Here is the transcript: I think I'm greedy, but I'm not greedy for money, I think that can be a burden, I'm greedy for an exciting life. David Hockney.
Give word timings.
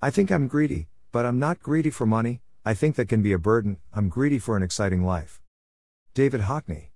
I 0.00 0.10
think 0.10 0.30
I'm 0.30 0.46
greedy, 0.46 0.86
but 1.10 1.26
I'm 1.26 1.40
not 1.40 1.60
greedy 1.60 1.90
for 1.90 2.06
money, 2.06 2.40
I 2.64 2.72
think 2.72 2.94
that 2.94 3.08
can 3.08 3.20
be 3.20 3.32
a 3.32 3.38
burden, 3.38 3.78
I'm 3.92 4.08
greedy 4.08 4.38
for 4.38 4.56
an 4.56 4.62
exciting 4.62 5.02
life. 5.02 5.40
David 6.14 6.42
Hockney. 6.42 6.86